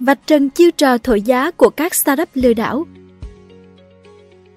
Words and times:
Vạch 0.00 0.26
trần 0.26 0.50
chiêu 0.50 0.70
trò 0.70 0.98
thổi 0.98 1.22
giá 1.22 1.50
của 1.50 1.70
các 1.70 1.94
startup 1.94 2.28
lừa 2.34 2.54
đảo 2.54 2.84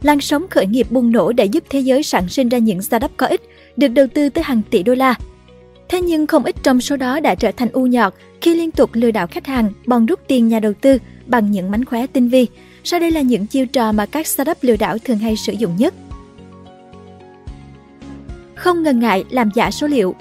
Làn 0.02 0.22
sóng 0.22 0.48
khởi 0.50 0.66
nghiệp 0.66 0.88
bùng 0.90 1.12
nổ 1.12 1.32
đã 1.32 1.44
giúp 1.44 1.64
thế 1.70 1.80
giới 1.80 2.04
sản 2.04 2.30
sinh 2.30 2.50
ra 2.50 2.58
những 2.58 2.82
startup 2.82 3.12
có 3.18 3.28
ích, 3.28 3.42
được 3.78 3.88
đầu 3.88 4.08
tư 4.14 4.30
tới 4.30 4.44
hàng 4.44 4.62
tỷ 4.70 4.84
đô 4.84 4.94
la. 4.94 5.16
Thế 5.90 6.02
nhưng 6.02 6.28
không 6.28 6.44
ít 6.44 6.56
trong 6.64 6.82
số 6.82 6.98
đó 6.98 7.20
đã 7.20 7.36
trở 7.36 7.52
thành 7.52 7.70
u 7.72 7.86
nhọt 7.86 8.14
khi 8.42 8.56
liên 8.56 8.72
tục 8.72 8.90
lừa 8.94 9.12
đảo 9.12 9.28
khách 9.28 9.48
hàng, 9.48 9.72
bòn 9.86 10.06
rút 10.06 10.20
tiền 10.28 10.48
nhà 10.48 10.60
đầu 10.60 10.74
tư 10.82 10.98
bằng 11.26 11.52
những 11.52 11.72
mánh 11.72 11.86
khóe 11.86 12.08
tinh 12.08 12.30
vi. 12.30 12.48
Sau 12.84 13.00
đây 13.00 13.12
là 13.12 13.22
những 13.22 13.48
chiêu 13.48 13.66
trò 13.66 13.92
mà 13.92 14.06
các 14.06 14.28
startup 14.28 14.58
lừa 14.62 14.78
đảo 14.78 14.98
thường 14.98 15.18
hay 15.18 15.36
sử 15.36 15.54
dụng 15.54 15.76
nhất. 15.78 15.94
Không 18.56 18.84
ngần 18.84 19.00
ngại 19.00 19.24
làm 19.30 19.50
giả 19.56 19.72
số 19.72 19.88
liệu 19.88 20.16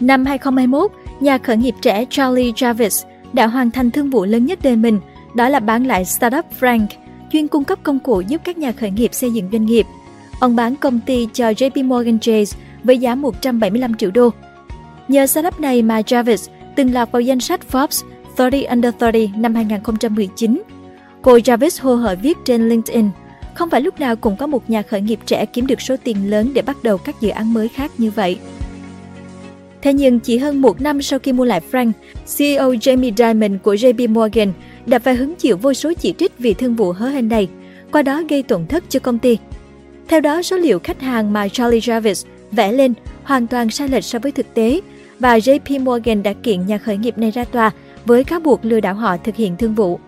Năm 0.00 0.26
2021, 0.26 0.90
nhà 1.20 1.38
khởi 1.38 1.56
nghiệp 1.56 1.74
trẻ 1.82 2.04
Charlie 2.10 2.52
Jarvis 2.52 3.06
đã 3.32 3.46
hoàn 3.46 3.70
thành 3.70 3.90
thương 3.90 4.10
vụ 4.10 4.24
lớn 4.24 4.46
nhất 4.46 4.58
đời 4.62 4.76
mình, 4.76 5.00
đó 5.34 5.48
là 5.48 5.60
bán 5.60 5.86
lại 5.86 6.04
startup 6.04 6.44
Frank, 6.60 6.86
chuyên 7.32 7.48
cung 7.48 7.64
cấp 7.64 7.78
công 7.82 7.98
cụ 7.98 8.20
giúp 8.20 8.40
các 8.44 8.58
nhà 8.58 8.72
khởi 8.72 8.90
nghiệp 8.90 9.14
xây 9.14 9.32
dựng 9.32 9.48
doanh 9.52 9.66
nghiệp. 9.66 9.86
Ông 10.40 10.56
bán 10.56 10.76
công 10.76 11.00
ty 11.00 11.28
cho 11.32 11.50
JP 11.50 11.84
Morgan 11.84 12.18
Chase 12.18 12.58
với 12.84 12.98
giá 12.98 13.14
175 13.14 13.94
triệu 13.94 14.10
đô. 14.10 14.30
Nhờ 15.08 15.26
startup 15.26 15.60
này 15.60 15.82
mà 15.82 16.00
Jarvis 16.00 16.50
từng 16.76 16.94
lọt 16.94 17.12
vào 17.12 17.20
danh 17.20 17.40
sách 17.40 17.60
Forbes 17.70 18.04
30 18.38 18.64
Under 18.64 18.94
30 19.00 19.30
năm 19.36 19.54
2019. 19.54 20.62
Cô 21.22 21.36
Jarvis 21.36 21.82
hô 21.82 21.94
hởi 21.94 22.16
viết 22.16 22.38
trên 22.44 22.68
LinkedIn, 22.68 23.10
không 23.54 23.70
phải 23.70 23.80
lúc 23.80 24.00
nào 24.00 24.16
cũng 24.16 24.36
có 24.36 24.46
một 24.46 24.70
nhà 24.70 24.82
khởi 24.82 25.00
nghiệp 25.00 25.18
trẻ 25.26 25.46
kiếm 25.46 25.66
được 25.66 25.80
số 25.80 25.96
tiền 26.04 26.30
lớn 26.30 26.50
để 26.54 26.62
bắt 26.62 26.76
đầu 26.82 26.98
các 26.98 27.20
dự 27.20 27.28
án 27.28 27.54
mới 27.54 27.68
khác 27.68 27.90
như 27.98 28.10
vậy. 28.10 28.38
Thế 29.84 29.92
nhưng 29.92 30.20
chỉ 30.20 30.38
hơn 30.38 30.62
một 30.62 30.80
năm 30.80 31.02
sau 31.02 31.18
khi 31.18 31.32
mua 31.32 31.44
lại 31.44 31.60
Frank, 31.72 31.92
CEO 32.36 32.72
Jamie 32.72 33.12
Dimon 33.16 33.58
của 33.58 33.74
JP 33.74 34.12
Morgan 34.12 34.52
đã 34.86 34.98
phải 34.98 35.14
hứng 35.14 35.34
chịu 35.34 35.56
vô 35.56 35.74
số 35.74 35.92
chỉ 35.92 36.14
trích 36.18 36.38
vì 36.38 36.54
thương 36.54 36.74
vụ 36.74 36.92
hớ 36.92 37.08
hênh 37.08 37.28
này, 37.28 37.48
qua 37.92 38.02
đó 38.02 38.22
gây 38.28 38.42
tổn 38.42 38.66
thất 38.66 38.84
cho 38.88 39.00
công 39.00 39.18
ty. 39.18 39.38
Theo 40.08 40.20
đó, 40.20 40.42
số 40.42 40.56
liệu 40.56 40.78
khách 40.78 41.00
hàng 41.00 41.32
mà 41.32 41.48
Charlie 41.48 41.80
Jarvis 41.80 42.26
vẽ 42.52 42.72
lên 42.72 42.94
hoàn 43.22 43.46
toàn 43.46 43.70
sai 43.70 43.88
lệch 43.88 44.04
so 44.04 44.18
với 44.18 44.32
thực 44.32 44.54
tế 44.54 44.80
và 45.18 45.38
JP 45.38 45.80
Morgan 45.80 46.22
đã 46.22 46.32
kiện 46.32 46.66
nhà 46.66 46.78
khởi 46.78 46.96
nghiệp 46.96 47.18
này 47.18 47.30
ra 47.30 47.44
tòa 47.44 47.70
với 48.04 48.24
cáo 48.24 48.40
buộc 48.40 48.64
lừa 48.64 48.80
đảo 48.80 48.94
họ 48.94 49.16
thực 49.16 49.36
hiện 49.36 49.56
thương 49.56 49.74
vụ. 49.74 49.98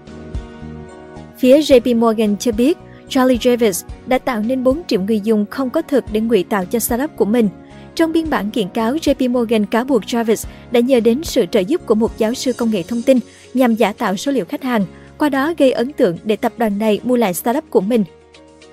Phía 1.39 1.61
JP 1.61 1.99
Morgan 1.99 2.37
cho 2.37 2.53
biết 2.53 2.79
Charlie 3.09 3.39
Jarvis 3.39 3.85
đã 4.07 4.19
tạo 4.19 4.41
nên 4.41 4.65
4 4.65 4.83
triệu 4.87 5.01
người 5.01 5.21
dùng 5.21 5.47
không 5.51 5.71
có 5.71 5.83
thực 5.83 6.05
để 6.13 6.21
ngụy 6.21 6.45
tạo 6.45 6.65
cho 6.65 6.79
startup 6.79 7.11
của 7.17 7.25
mình. 7.25 7.49
Trong 7.97 8.13
biên 8.13 8.31
bản 8.31 8.51
kiện 8.51 8.69
cáo, 8.69 8.95
JP 8.95 9.31
Morgan 9.31 9.67
cáo 9.67 9.85
buộc 9.85 10.07
Travis 10.07 10.47
đã 10.71 10.81
nhờ 10.81 11.01
đến 11.01 11.25
sự 11.25 11.47
trợ 11.51 11.61
giúp 11.61 11.87
của 11.87 11.95
một 11.95 12.19
giáo 12.19 12.35
sư 12.35 12.53
công 12.53 12.71
nghệ 12.71 12.83
thông 12.83 13.03
tin 13.03 13.19
nhằm 13.55 13.75
giả 13.75 13.93
tạo 13.93 14.17
số 14.17 14.33
liệu 14.33 14.45
khách 14.45 14.63
hàng, 14.63 14.85
qua 15.19 15.29
đó 15.29 15.55
gây 15.59 15.73
ấn 15.73 15.93
tượng 15.93 16.17
để 16.25 16.37
tập 16.37 16.53
đoàn 16.57 16.79
này 16.79 17.01
mua 17.03 17.17
lại 17.17 17.35
startup 17.35 17.65
của 17.71 17.81
mình. 17.81 18.05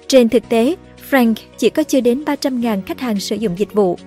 Trên 0.08 0.30
thực 0.30 0.50
tế, 0.50 0.76
Frank 1.10 1.34
chỉ 1.58 1.70
có 1.70 1.84
chưa 1.84 2.02
đến 2.02 2.24
300.000 2.24 2.82
khách 2.82 3.00
hàng 3.00 3.20
sử 3.20 3.36
dụng 3.36 3.54
dịch 3.58 3.74
vụ. 3.74 3.98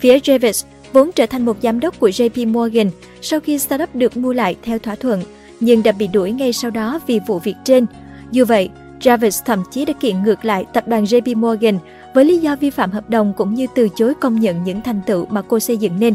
Phía 0.00 0.20
Travis 0.20 0.64
vốn 0.92 1.10
trở 1.12 1.26
thành 1.26 1.44
một 1.44 1.56
giám 1.62 1.80
đốc 1.80 2.00
của 2.00 2.08
JP 2.08 2.52
Morgan 2.52 2.90
sau 3.20 3.40
khi 3.40 3.58
startup 3.58 3.94
được 3.94 4.16
mua 4.16 4.32
lại 4.32 4.56
theo 4.62 4.78
thỏa 4.78 4.94
thuận, 4.94 5.22
nhưng 5.60 5.82
đã 5.82 5.92
bị 5.92 6.06
đuổi 6.06 6.32
ngay 6.32 6.52
sau 6.52 6.70
đó 6.70 7.00
vì 7.06 7.20
vụ 7.26 7.38
việc 7.38 7.56
trên. 7.64 7.86
Dù 8.30 8.44
vậy, 8.44 8.70
Jarvis 9.00 9.42
thậm 9.44 9.62
chí 9.70 9.84
đã 9.84 9.92
kiện 9.92 10.22
ngược 10.22 10.44
lại 10.44 10.64
tập 10.72 10.88
đoàn 10.88 11.04
JP 11.04 11.36
Morgan 11.36 11.78
với 12.14 12.24
lý 12.24 12.38
do 12.38 12.56
vi 12.56 12.70
phạm 12.70 12.90
hợp 12.90 13.10
đồng 13.10 13.32
cũng 13.36 13.54
như 13.54 13.66
từ 13.74 13.88
chối 13.88 14.14
công 14.14 14.40
nhận 14.40 14.64
những 14.64 14.80
thành 14.80 15.00
tựu 15.06 15.26
mà 15.26 15.42
cô 15.42 15.60
xây 15.60 15.76
dựng 15.76 16.00
nên. 16.00 16.14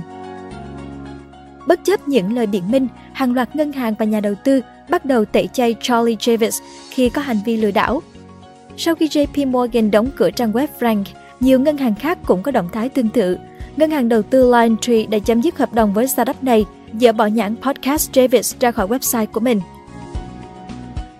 Bất 1.67 1.79
chấp 1.83 2.07
những 2.07 2.33
lời 2.33 2.47
biện 2.47 2.71
minh, 2.71 2.87
hàng 3.13 3.33
loạt 3.33 3.55
ngân 3.55 3.71
hàng 3.71 3.93
và 3.99 4.05
nhà 4.05 4.19
đầu 4.19 4.33
tư 4.43 4.61
bắt 4.89 5.05
đầu 5.05 5.25
tẩy 5.25 5.49
chay 5.53 5.75
Charlie 5.81 6.15
Jarvis 6.15 6.61
khi 6.89 7.09
có 7.09 7.21
hành 7.21 7.39
vi 7.45 7.57
lừa 7.57 7.71
đảo. 7.71 8.01
Sau 8.77 8.95
khi 8.95 9.07
JP 9.07 9.51
Morgan 9.51 9.91
đóng 9.91 10.09
cửa 10.17 10.31
trang 10.31 10.51
web 10.51 10.67
Frank, 10.79 11.03
nhiều 11.39 11.59
ngân 11.59 11.77
hàng 11.77 11.95
khác 11.95 12.17
cũng 12.25 12.43
có 12.43 12.51
động 12.51 12.69
thái 12.71 12.89
tương 12.89 13.09
tự. 13.09 13.37
Ngân 13.77 13.91
hàng 13.91 14.09
đầu 14.09 14.21
tư 14.21 14.51
LionTree 14.51 15.05
đã 15.05 15.19
chấm 15.19 15.41
dứt 15.41 15.57
hợp 15.57 15.73
đồng 15.73 15.93
với 15.93 16.07
startup 16.07 16.43
này, 16.43 16.65
dỡ 16.93 17.11
bỏ 17.11 17.25
nhãn 17.25 17.55
podcast 17.55 18.11
Jarvis 18.11 18.55
ra 18.59 18.71
khỏi 18.71 18.87
website 18.87 19.25
của 19.25 19.39
mình. 19.39 19.61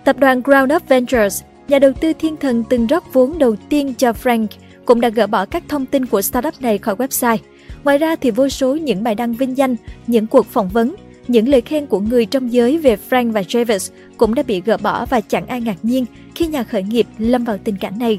Tập 0.04 0.18
đoàn 0.18 0.42
Ground 0.42 0.72
Up 0.72 0.88
Ventures, 0.88 1.42
nhà 1.70 1.78
đầu 1.78 1.92
tư 2.00 2.12
thiên 2.12 2.36
thần 2.36 2.64
từng 2.68 2.86
rót 2.86 3.12
vốn 3.12 3.38
đầu 3.38 3.56
tiên 3.68 3.94
cho 3.94 4.12
Frank, 4.12 4.46
cũng 4.84 5.00
đã 5.00 5.08
gỡ 5.08 5.26
bỏ 5.26 5.46
các 5.46 5.62
thông 5.68 5.86
tin 5.86 6.06
của 6.06 6.22
startup 6.22 6.62
này 6.62 6.78
khỏi 6.78 6.94
website. 6.94 7.36
Ngoài 7.84 7.98
ra 7.98 8.16
thì 8.16 8.30
vô 8.30 8.48
số 8.48 8.76
những 8.76 9.02
bài 9.02 9.14
đăng 9.14 9.34
vinh 9.34 9.56
danh, 9.56 9.76
những 10.06 10.26
cuộc 10.26 10.46
phỏng 10.46 10.68
vấn, 10.68 10.94
những 11.28 11.48
lời 11.48 11.60
khen 11.60 11.86
của 11.86 12.00
người 12.00 12.26
trong 12.26 12.52
giới 12.52 12.78
về 12.78 12.96
Frank 13.10 13.32
và 13.32 13.40
Jarvis 13.40 13.90
cũng 14.16 14.34
đã 14.34 14.42
bị 14.42 14.62
gỡ 14.64 14.76
bỏ 14.76 15.06
và 15.06 15.20
chẳng 15.20 15.46
ai 15.46 15.60
ngạc 15.60 15.76
nhiên 15.82 16.06
khi 16.34 16.46
nhà 16.46 16.62
khởi 16.62 16.82
nghiệp 16.82 17.06
lâm 17.18 17.44
vào 17.44 17.58
tình 17.64 17.76
cảnh 17.76 17.98
này. 17.98 18.18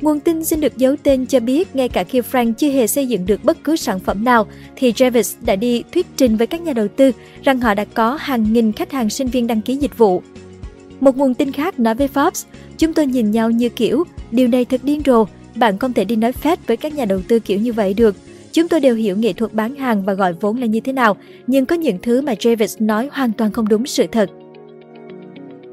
Nguồn 0.00 0.20
tin 0.20 0.44
xin 0.44 0.60
được 0.60 0.76
giấu 0.76 0.96
tên 1.02 1.26
cho 1.26 1.40
biết 1.40 1.76
ngay 1.76 1.88
cả 1.88 2.04
khi 2.04 2.20
Frank 2.20 2.52
chưa 2.52 2.70
hề 2.70 2.86
xây 2.86 3.06
dựng 3.06 3.26
được 3.26 3.44
bất 3.44 3.64
cứ 3.64 3.76
sản 3.76 4.00
phẩm 4.00 4.24
nào 4.24 4.46
thì 4.76 4.92
Jarvis 4.92 5.36
đã 5.40 5.56
đi 5.56 5.82
thuyết 5.92 6.06
trình 6.16 6.36
với 6.36 6.46
các 6.46 6.60
nhà 6.60 6.72
đầu 6.72 6.88
tư 6.88 7.12
rằng 7.42 7.60
họ 7.60 7.74
đã 7.74 7.84
có 7.84 8.14
hàng 8.20 8.52
nghìn 8.52 8.72
khách 8.72 8.92
hàng 8.92 9.10
sinh 9.10 9.28
viên 9.28 9.46
đăng 9.46 9.62
ký 9.62 9.76
dịch 9.76 9.98
vụ. 9.98 10.22
Một 11.00 11.16
nguồn 11.16 11.34
tin 11.34 11.52
khác 11.52 11.80
nói 11.80 11.94
với 11.94 12.08
Forbes, 12.14 12.46
chúng 12.78 12.92
tôi 12.92 13.06
nhìn 13.06 13.30
nhau 13.30 13.50
như 13.50 13.68
kiểu, 13.68 14.04
điều 14.30 14.48
này 14.48 14.64
thật 14.64 14.80
điên 14.84 15.02
rồ, 15.06 15.24
bạn 15.54 15.78
không 15.78 15.92
thể 15.92 16.04
đi 16.04 16.16
nói 16.16 16.32
phép 16.32 16.58
với 16.66 16.76
các 16.76 16.94
nhà 16.94 17.04
đầu 17.04 17.20
tư 17.28 17.38
kiểu 17.38 17.60
như 17.60 17.72
vậy 17.72 17.94
được. 17.94 18.16
Chúng 18.52 18.68
tôi 18.68 18.80
đều 18.80 18.94
hiểu 18.94 19.16
nghệ 19.16 19.32
thuật 19.32 19.54
bán 19.54 19.74
hàng 19.74 20.04
và 20.04 20.14
gọi 20.14 20.32
vốn 20.40 20.60
là 20.60 20.66
như 20.66 20.80
thế 20.80 20.92
nào, 20.92 21.16
nhưng 21.46 21.66
có 21.66 21.76
những 21.76 21.98
thứ 22.02 22.20
mà 22.20 22.34
travis 22.34 22.76
nói 22.80 23.08
hoàn 23.12 23.32
toàn 23.32 23.52
không 23.52 23.68
đúng 23.68 23.86
sự 23.86 24.06
thật. 24.12 24.30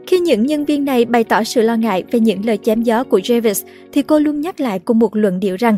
Khi 0.07 0.19
những 0.19 0.45
nhân 0.45 0.65
viên 0.65 0.85
này 0.85 1.05
bày 1.05 1.23
tỏ 1.23 1.43
sự 1.43 1.61
lo 1.61 1.75
ngại 1.75 2.03
về 2.11 2.19
những 2.19 2.45
lời 2.45 2.57
chém 2.63 2.83
gió 2.83 3.03
của 3.03 3.19
travis 3.19 3.63
thì 3.91 4.01
cô 4.01 4.19
luôn 4.19 4.41
nhắc 4.41 4.59
lại 4.59 4.79
cùng 4.79 4.99
một 4.99 5.15
luận 5.15 5.39
điệu 5.39 5.55
rằng 5.55 5.77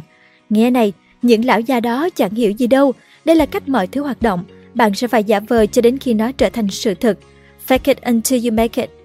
Nghe 0.50 0.72
này, 0.72 0.94
những 1.22 1.46
lão 1.46 1.60
già 1.60 1.80
đó 1.80 2.10
chẳng 2.16 2.32
hiểu 2.32 2.52
gì 2.52 2.68
đâu, 2.68 2.94
đây 3.26 3.36
là 3.36 3.46
cách 3.46 3.70
mọi 3.70 3.88
thứ 3.88 4.02
hoạt 4.02 4.22
động, 4.22 4.44
bạn 4.74 4.94
sẽ 4.94 5.08
phải 5.08 5.24
giả 5.24 5.40
vờ 5.40 5.66
cho 5.66 5.82
đến 5.82 5.98
khi 5.98 6.14
nó 6.14 6.32
trở 6.32 6.50
thành 6.50 6.68
sự 6.70 6.94
thật. 6.94 7.20
Fake 7.68 7.80
it 7.84 8.02
until 8.02 8.46
you 8.46 8.56
make 8.56 8.82
it. 8.82 8.99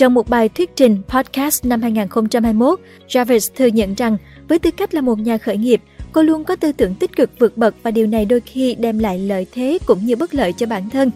Trong 0.00 0.14
một 0.14 0.28
bài 0.28 0.48
thuyết 0.48 0.76
trình 0.76 1.02
podcast 1.08 1.64
năm 1.64 1.82
2021, 1.82 2.80
Jarvis 3.08 3.50
thừa 3.56 3.66
nhận 3.66 3.94
rằng 3.94 4.16
với 4.48 4.58
tư 4.58 4.70
cách 4.70 4.94
là 4.94 5.00
một 5.00 5.18
nhà 5.18 5.38
khởi 5.38 5.56
nghiệp, 5.56 5.82
cô 6.12 6.22
luôn 6.22 6.44
có 6.44 6.56
tư 6.56 6.72
tưởng 6.72 6.94
tích 6.94 7.16
cực 7.16 7.30
vượt 7.38 7.56
bậc 7.56 7.74
và 7.82 7.90
điều 7.90 8.06
này 8.06 8.24
đôi 8.24 8.40
khi 8.40 8.74
đem 8.74 8.98
lại 8.98 9.18
lợi 9.18 9.46
thế 9.52 9.78
cũng 9.86 10.06
như 10.06 10.16
bất 10.16 10.34
lợi 10.34 10.52
cho 10.52 10.66
bản 10.66 10.90
thân. 10.90 11.10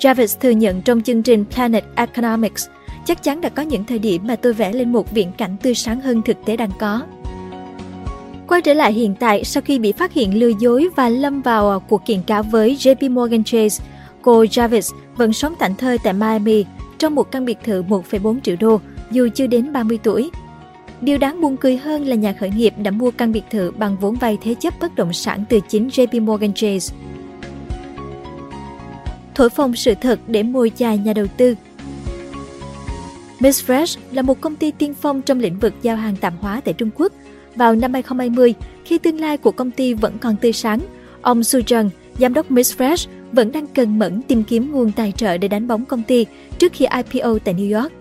Jarvis 0.00 0.40
thừa 0.40 0.50
nhận 0.50 0.82
trong 0.82 1.02
chương 1.02 1.22
trình 1.22 1.44
Planet 1.54 1.84
Economics, 1.94 2.66
chắc 3.06 3.22
chắn 3.22 3.40
đã 3.40 3.48
có 3.48 3.62
những 3.62 3.84
thời 3.84 3.98
điểm 3.98 4.26
mà 4.26 4.36
tôi 4.36 4.52
vẽ 4.52 4.72
lên 4.72 4.92
một 4.92 5.12
viễn 5.14 5.32
cảnh 5.38 5.56
tươi 5.62 5.74
sáng 5.74 6.00
hơn 6.00 6.22
thực 6.22 6.36
tế 6.44 6.56
đang 6.56 6.70
có. 6.78 7.02
Quay 8.48 8.62
trở 8.62 8.74
lại 8.74 8.92
hiện 8.92 9.14
tại, 9.20 9.44
sau 9.44 9.62
khi 9.62 9.78
bị 9.78 9.92
phát 9.92 10.12
hiện 10.12 10.38
lừa 10.38 10.52
dối 10.60 10.88
và 10.96 11.08
lâm 11.08 11.42
vào 11.42 11.70
à, 11.70 11.78
cuộc 11.88 12.02
kiện 12.06 12.22
cáo 12.22 12.42
với 12.42 12.76
JP 12.80 13.10
Morgan 13.10 13.44
Chase, 13.44 13.84
cô 14.22 14.44
Jarvis 14.44 14.94
vẫn 15.16 15.32
sống 15.32 15.54
tạm 15.58 15.74
thời 15.74 15.98
tại 15.98 16.12
Miami 16.12 16.64
trong 16.98 17.14
một 17.14 17.30
căn 17.30 17.44
biệt 17.44 17.58
thự 17.64 17.82
1,4 17.82 18.40
triệu 18.40 18.56
đô, 18.60 18.80
dù 19.10 19.28
chưa 19.34 19.46
đến 19.46 19.72
30 19.72 19.98
tuổi. 20.02 20.30
Điều 21.00 21.18
đáng 21.18 21.40
buồn 21.40 21.56
cười 21.56 21.76
hơn 21.76 22.06
là 22.06 22.16
nhà 22.16 22.34
khởi 22.40 22.50
nghiệp 22.50 22.74
đã 22.82 22.90
mua 22.90 23.10
căn 23.10 23.32
biệt 23.32 23.44
thự 23.50 23.70
bằng 23.70 23.96
vốn 24.00 24.14
vay 24.14 24.38
thế 24.42 24.54
chấp 24.54 24.74
bất 24.80 24.94
động 24.94 25.12
sản 25.12 25.44
từ 25.48 25.60
chính 25.68 25.88
JP 25.88 26.24
Morgan 26.24 26.52
Chase 26.54 26.94
thổi 29.36 29.50
phồng 29.50 29.76
sự 29.76 29.94
thật 30.00 30.20
để 30.26 30.42
mồi 30.42 30.72
chài 30.76 30.98
nhà 30.98 31.12
đầu 31.12 31.26
tư. 31.36 31.54
Miss 33.40 33.70
Fresh 33.70 33.98
là 34.12 34.22
một 34.22 34.40
công 34.40 34.56
ty 34.56 34.70
tiên 34.70 34.94
phong 34.94 35.22
trong 35.22 35.40
lĩnh 35.40 35.58
vực 35.58 35.74
giao 35.82 35.96
hàng 35.96 36.16
tạm 36.20 36.32
hóa 36.40 36.60
tại 36.64 36.74
Trung 36.74 36.90
Quốc. 36.94 37.12
Vào 37.56 37.74
năm 37.74 37.92
2020, 37.92 38.54
khi 38.84 38.98
tương 38.98 39.20
lai 39.20 39.36
của 39.36 39.50
công 39.50 39.70
ty 39.70 39.94
vẫn 39.94 40.18
còn 40.18 40.36
tươi 40.36 40.52
sáng, 40.52 40.80
ông 41.22 41.44
Su 41.44 41.60
Jung, 41.60 41.88
giám 42.18 42.34
đốc 42.34 42.50
Miss 42.50 42.76
Fresh, 42.76 43.08
vẫn 43.36 43.52
đang 43.52 43.66
cần 43.66 43.98
mẫn 43.98 44.22
tìm 44.22 44.42
kiếm 44.42 44.72
nguồn 44.72 44.92
tài 44.92 45.12
trợ 45.12 45.38
để 45.38 45.48
đánh 45.48 45.68
bóng 45.68 45.84
công 45.84 46.02
ty 46.02 46.26
trước 46.58 46.72
khi 46.72 46.86
IPO 46.86 47.38
tại 47.44 47.54
New 47.54 47.80
York. 47.80 47.92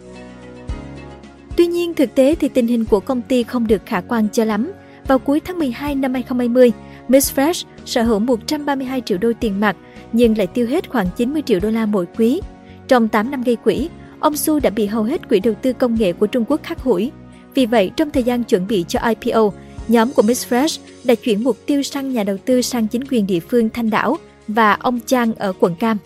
Tuy 1.58 1.68
nhiên, 1.68 1.94
thực 1.94 2.16
tế 2.16 2.36
thì 2.36 2.50
tình 2.50 2.68
hình 2.68 2.86
của 2.86 3.00
công 3.00 3.22
ty 3.22 3.44
không 3.44 3.68
được 3.68 3.82
khả 3.86 4.02
quan 4.02 4.28
cho 4.30 4.44
lắm. 4.44 4.72
Vào 5.08 5.20
cuối 5.20 5.40
tháng 5.40 5.60
12 5.60 5.96
năm 5.96 6.14
2020, 6.14 6.72
Miss 7.08 7.36
Fresh 7.36 7.66
sở 7.86 8.04
hữu 8.04 8.20
132 8.20 9.02
triệu 9.02 9.18
đô 9.18 9.32
tiền 9.40 9.60
mặt 9.60 9.76
nhưng 10.12 10.38
lại 10.38 10.48
tiêu 10.48 10.68
hết 10.68 10.90
khoảng 10.90 11.08
90 11.18 11.42
triệu 11.46 11.60
đô 11.60 11.70
la 11.70 11.86
mỗi 11.86 12.06
quý. 12.18 12.42
Trong 12.88 13.08
8 13.08 13.32
năm 13.32 13.44
gây 13.44 13.56
quỹ, 13.56 13.90
ông 14.20 14.38
Su 14.38 14.60
đã 14.60 14.70
bị 14.70 14.86
hầu 14.86 15.04
hết 15.04 15.30
quỹ 15.30 15.40
đầu 15.40 15.54
tư 15.62 15.74
công 15.74 15.96
nghệ 15.96 16.14
của 16.14 16.28
Trung 16.28 16.46
Quốc 16.48 16.64
khắc 16.64 16.80
hủi. 16.80 17.12
Vì 17.54 17.66
vậy, 17.66 17.92
trong 17.96 18.12
thời 18.12 18.24
gian 18.24 18.44
chuẩn 18.44 18.68
bị 18.68 18.86
cho 18.88 19.00
IPO, 19.00 19.52
nhóm 19.88 20.12
của 20.12 20.22
Miss 20.22 20.54
Fresh 20.54 20.80
đã 21.04 21.16
chuyển 21.16 21.44
mục 21.44 21.58
tiêu 21.66 21.84
sang 21.84 22.14
nhà 22.14 22.24
đầu 22.24 22.38
tư 22.46 22.62
sang 22.62 22.88
chính 22.88 23.04
quyền 23.12 23.28
địa 23.28 23.40
phương 23.40 23.70
Thanh 23.70 23.90
Đảo 23.90 24.18
và 24.48 24.74
ông 24.74 25.00
Chang 25.06 25.36
ở 25.36 25.54
quận 25.60 25.76
Cam. 25.76 25.98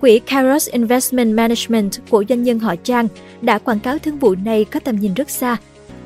Quỹ 0.00 0.18
Kairos 0.18 0.68
Investment 0.70 1.34
Management 1.34 1.90
của 2.10 2.24
doanh 2.28 2.42
nhân 2.42 2.58
họ 2.58 2.74
Chang 2.82 3.08
đã 3.42 3.58
quảng 3.58 3.80
cáo 3.80 3.98
thương 3.98 4.18
vụ 4.18 4.34
này 4.44 4.64
có 4.64 4.80
tầm 4.80 4.96
nhìn 4.96 5.14
rất 5.14 5.30
xa. 5.30 5.56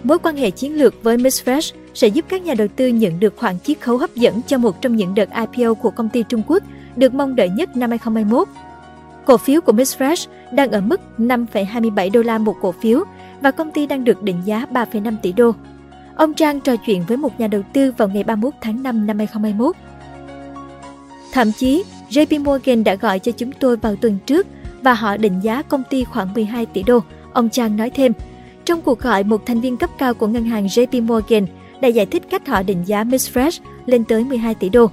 Mối 0.03 0.19
quan 0.19 0.37
hệ 0.37 0.51
chiến 0.51 0.75
lược 0.75 1.03
với 1.03 1.17
Miss 1.17 1.49
Fresh 1.49 1.75
sẽ 1.95 2.09
giúp 2.09 2.25
các 2.29 2.43
nhà 2.43 2.55
đầu 2.55 2.69
tư 2.77 2.89
nhận 2.89 3.21
được 3.21 3.37
khoản 3.37 3.59
chiết 3.59 3.81
khấu 3.81 3.97
hấp 3.97 4.15
dẫn 4.15 4.41
cho 4.47 4.59
một 4.59 4.83
trong 4.83 4.97
những 4.97 5.15
đợt 5.15 5.29
IPO 5.35 5.75
của 5.75 5.91
công 5.91 6.09
ty 6.09 6.23
Trung 6.23 6.43
Quốc 6.47 6.63
được 6.97 7.15
mong 7.15 7.37
đợi 7.37 7.49
nhất 7.49 7.77
năm 7.77 7.91
2021. 7.91 8.49
Cổ 9.25 9.37
phiếu 9.37 9.61
của 9.61 9.73
Miss 9.73 9.99
Fresh 9.99 10.27
đang 10.53 10.71
ở 10.71 10.81
mức 10.81 11.01
5,27 11.19 12.11
đô 12.13 12.23
la 12.23 12.39
một 12.39 12.57
cổ 12.61 12.73
phiếu 12.73 13.05
và 13.41 13.51
công 13.51 13.71
ty 13.71 13.87
đang 13.87 14.05
được 14.05 14.23
định 14.23 14.43
giá 14.45 14.67
3,5 14.73 15.17
tỷ 15.23 15.33
đô. 15.33 15.53
Ông 16.17 16.35
Trang 16.35 16.61
trò 16.61 16.77
chuyện 16.77 17.03
với 17.09 17.17
một 17.17 17.41
nhà 17.41 17.47
đầu 17.47 17.63
tư 17.73 17.93
vào 17.97 18.09
ngày 18.09 18.25
31 18.25 18.55
tháng 18.61 18.83
5 18.83 19.07
năm 19.07 19.19
2021. 19.19 19.77
Thậm 21.33 21.53
chí, 21.53 21.85
JP 22.11 22.45
Morgan 22.45 22.85
đã 22.85 22.95
gọi 22.95 23.19
cho 23.19 23.33
chúng 23.33 23.53
tôi 23.53 23.77
vào 23.77 23.97
tuần 23.97 24.19
trước 24.27 24.47
và 24.83 24.95
họ 24.95 25.17
định 25.17 25.41
giá 25.41 25.63
công 25.63 25.83
ty 25.91 26.05
khoảng 26.05 26.35
12 26.35 26.67
tỷ 26.67 26.83
đô. 26.83 27.01
Ông 27.33 27.51
Chang 27.51 27.77
nói 27.77 27.91
thêm, 27.91 28.13
trong 28.65 28.83
cuộc 28.83 29.01
gọi, 29.01 29.25
một 29.25 29.47
thành 29.47 29.61
viên 29.61 29.77
cấp 29.77 29.91
cao 29.99 30.15
của 30.15 30.27
ngân 30.27 30.45
hàng 30.45 30.67
JP 30.67 31.03
Morgan 31.03 31.47
đã 31.81 31.89
giải 31.89 32.07
thích 32.07 32.23
cách 32.31 32.49
họ 32.49 32.63
định 32.63 32.83
giá 32.87 33.05
Miss 33.05 33.37
Fresh 33.37 33.61
lên 33.87 34.05
tới 34.05 34.25
12 34.25 34.55
tỷ 34.55 34.69
đô. 34.69 34.91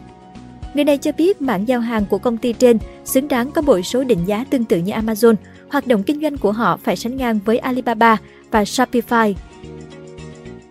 Người 0.73 0.83
này 0.83 0.97
cho 0.97 1.11
biết 1.11 1.41
mảng 1.41 1.67
giao 1.67 1.79
hàng 1.79 2.05
của 2.05 2.17
công 2.17 2.37
ty 2.37 2.53
trên 2.53 2.77
xứng 3.05 3.27
đáng 3.27 3.51
có 3.51 3.61
bội 3.61 3.83
số 3.83 4.03
định 4.03 4.19
giá 4.25 4.45
tương 4.49 4.65
tự 4.65 4.77
như 4.77 4.93
Amazon, 4.93 5.35
hoạt 5.69 5.87
động 5.87 6.03
kinh 6.03 6.21
doanh 6.21 6.37
của 6.37 6.51
họ 6.51 6.77
phải 6.83 6.95
sánh 6.95 7.17
ngang 7.17 7.39
với 7.45 7.57
Alibaba 7.57 8.17
và 8.51 8.63
Shopify. 8.63 9.33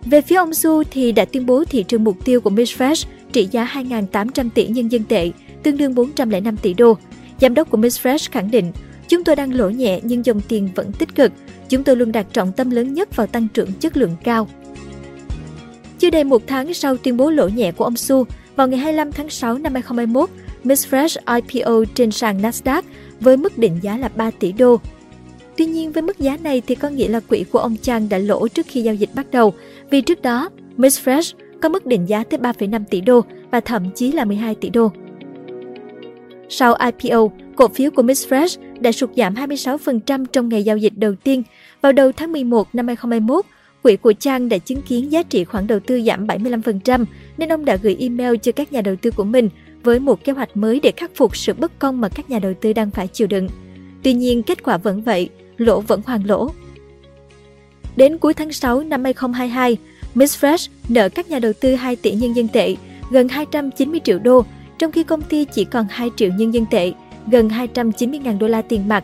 Về 0.05 0.21
phía 0.21 0.35
ông 0.35 0.53
Su 0.53 0.83
thì 0.91 1.11
đã 1.11 1.25
tuyên 1.25 1.45
bố 1.45 1.63
thị 1.65 1.83
trường 1.83 2.03
mục 2.03 2.17
tiêu 2.25 2.41
của 2.41 2.49
Miss 2.49 2.81
Fresh 2.81 3.05
trị 3.33 3.47
giá 3.51 3.65
2.800 3.73 4.49
tỷ 4.53 4.67
nhân 4.67 4.91
dân 4.91 5.03
tệ, 5.03 5.31
tương 5.63 5.77
đương 5.77 5.95
405 5.95 6.57
tỷ 6.57 6.73
đô. 6.73 6.97
Giám 7.41 7.53
đốc 7.53 7.69
của 7.69 7.77
Miss 7.77 8.07
Fresh 8.07 8.29
khẳng 8.31 8.51
định, 8.51 8.71
chúng 9.07 9.23
tôi 9.23 9.35
đang 9.35 9.53
lỗ 9.53 9.69
nhẹ 9.69 9.99
nhưng 10.03 10.25
dòng 10.25 10.41
tiền 10.47 10.69
vẫn 10.75 10.91
tích 10.91 11.15
cực. 11.15 11.31
Chúng 11.69 11.83
tôi 11.83 11.95
luôn 11.95 12.11
đặt 12.11 12.25
trọng 12.33 12.51
tâm 12.51 12.69
lớn 12.69 12.93
nhất 12.93 13.15
vào 13.15 13.27
tăng 13.27 13.47
trưởng 13.53 13.73
chất 13.73 13.97
lượng 13.97 14.15
cao. 14.23 14.47
Chưa 15.99 16.09
đầy 16.09 16.23
một 16.23 16.41
tháng 16.47 16.73
sau 16.73 16.97
tuyên 16.97 17.17
bố 17.17 17.29
lỗ 17.29 17.47
nhẹ 17.47 17.71
của 17.71 17.83
ông 17.83 17.95
Su, 17.95 18.25
vào 18.55 18.67
ngày 18.67 18.79
25 18.79 19.11
tháng 19.11 19.29
6 19.29 19.57
năm 19.57 19.73
2021, 19.73 20.29
Miss 20.63 20.87
Fresh 20.87 21.41
IPO 21.41 21.83
trên 21.95 22.11
sàn 22.11 22.41
Nasdaq 22.41 22.81
với 23.19 23.37
mức 23.37 23.57
định 23.57 23.79
giá 23.81 23.97
là 23.97 24.09
3 24.15 24.31
tỷ 24.31 24.51
đô. 24.51 24.79
Tuy 25.57 25.65
nhiên 25.65 25.91
với 25.91 26.01
mức 26.03 26.19
giá 26.19 26.37
này 26.37 26.61
thì 26.67 26.75
có 26.75 26.89
nghĩa 26.89 27.07
là 27.07 27.19
quỹ 27.19 27.43
của 27.51 27.59
ông 27.59 27.77
Chang 27.77 28.09
đã 28.09 28.17
lỗ 28.17 28.47
trước 28.47 28.65
khi 28.69 28.81
giao 28.81 28.95
dịch 28.95 29.09
bắt 29.15 29.31
đầu, 29.31 29.53
vì 29.89 30.01
trước 30.01 30.21
đó 30.21 30.49
Miss 30.77 31.07
Fresh 31.07 31.33
có 31.61 31.69
mức 31.69 31.85
định 31.85 32.05
giá 32.05 32.23
tới 32.23 32.39
3,5 32.39 32.83
tỷ 32.89 33.01
đô 33.01 33.21
và 33.51 33.59
thậm 33.59 33.91
chí 33.95 34.11
là 34.11 34.25
12 34.25 34.55
tỷ 34.55 34.69
đô. 34.69 34.91
Sau 36.49 36.75
IPO, 36.75 37.27
cổ 37.55 37.67
phiếu 37.67 37.91
của 37.91 38.01
Miss 38.01 38.27
Fresh 38.27 38.79
đã 38.79 38.91
sụt 38.91 39.09
giảm 39.15 39.33
26% 39.33 40.25
trong 40.25 40.49
ngày 40.49 40.63
giao 40.63 40.77
dịch 40.77 40.93
đầu 40.95 41.15
tiên. 41.15 41.43
Vào 41.81 41.91
đầu 41.91 42.11
tháng 42.11 42.31
11 42.31 42.75
năm 42.75 42.87
2021, 42.87 43.45
quỹ 43.83 43.95
của 43.95 44.13
Chang 44.13 44.49
đã 44.49 44.57
chứng 44.57 44.81
kiến 44.81 45.11
giá 45.11 45.23
trị 45.23 45.43
khoản 45.43 45.67
đầu 45.67 45.79
tư 45.79 46.01
giảm 46.01 46.27
75%, 46.27 47.05
nên 47.37 47.51
ông 47.51 47.65
đã 47.65 47.75
gửi 47.75 47.97
email 47.99 48.35
cho 48.41 48.51
các 48.51 48.73
nhà 48.73 48.81
đầu 48.81 48.95
tư 48.95 49.11
của 49.11 49.23
mình 49.23 49.49
với 49.83 49.99
một 49.99 50.23
kế 50.23 50.33
hoạch 50.33 50.57
mới 50.57 50.79
để 50.79 50.91
khắc 50.97 51.11
phục 51.15 51.37
sự 51.37 51.53
bất 51.53 51.79
công 51.79 52.01
mà 52.01 52.09
các 52.09 52.29
nhà 52.29 52.39
đầu 52.39 52.53
tư 52.61 52.73
đang 52.73 52.91
phải 52.91 53.07
chịu 53.07 53.27
đựng. 53.27 53.49
Tuy 54.03 54.13
nhiên, 54.13 54.43
kết 54.43 54.63
quả 54.63 54.77
vẫn 54.77 55.01
vậy, 55.01 55.29
lỗ 55.57 55.81
vẫn 55.81 56.01
hoàn 56.05 56.23
lỗ. 56.27 56.49
Đến 57.95 58.17
cuối 58.17 58.33
tháng 58.33 58.53
6 58.53 58.83
năm 58.83 59.03
2022, 59.03 59.77
Miss 60.15 60.43
Fresh 60.43 60.69
nợ 60.89 61.09
các 61.09 61.29
nhà 61.29 61.39
đầu 61.39 61.53
tư 61.53 61.75
2 61.75 61.95
tỷ 61.95 62.11
nhân 62.11 62.33
dân 62.33 62.47
tệ, 62.47 62.75
gần 63.11 63.27
290 63.27 63.99
triệu 64.03 64.19
đô, 64.19 64.45
trong 64.79 64.91
khi 64.91 65.03
công 65.03 65.21
ty 65.21 65.45
chỉ 65.45 65.65
còn 65.65 65.85
2 65.89 66.09
triệu 66.15 66.29
nhân 66.29 66.53
dân 66.53 66.65
tệ, 66.65 66.91
gần 67.27 67.47
290.000 67.47 68.39
đô 68.39 68.47
la 68.47 68.61
tiền 68.61 68.87
mặt. 68.87 69.03